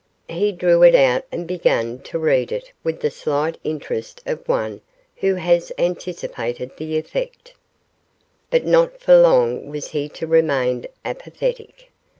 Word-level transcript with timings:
He 0.27 0.51
drew 0.51 0.81
it 0.81 0.95
out 0.95 1.25
and 1.31 1.45
began 1.45 1.99
to 1.99 2.17
read 2.17 2.51
it 2.51 2.71
with 2.83 3.01
the 3.01 3.11
slight 3.11 3.59
interest 3.63 4.19
of 4.25 4.49
one 4.49 4.81
who 5.17 5.35
has 5.35 5.71
anticipated 5.77 6.71
the 6.75 6.97
effect. 6.97 7.53
But 8.49 8.65
not 8.65 8.99
for 8.99 9.15
long 9.15 9.69
was 9.69 9.89
he 9.89 10.09
to 10.09 10.25
remain 10.25 10.87
apathetic. 11.05 11.91